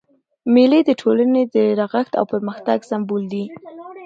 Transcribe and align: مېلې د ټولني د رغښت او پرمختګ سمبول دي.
مېلې 0.53 0.79
د 0.85 0.89
ټولني 1.01 1.43
د 1.55 1.57
رغښت 1.79 2.13
او 2.19 2.25
پرمختګ 2.33 2.79
سمبول 2.89 3.23
دي. 3.33 3.43